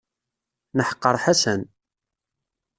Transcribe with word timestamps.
Neḥqer 0.77 1.15
Ḥasan. 1.23 1.61